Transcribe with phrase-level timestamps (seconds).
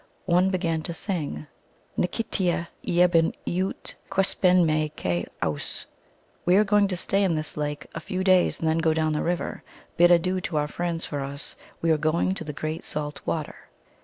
[0.25, 1.45] One began to sing,"
[1.99, 5.85] N ktieh ieben mt, Qu spen ma ke owse."
[6.43, 9.13] We are going to stay in this lake A few days, and then go down
[9.13, 9.61] the river.
[9.97, 13.69] Bid adieu to our friends for us; We are going to the great salt water.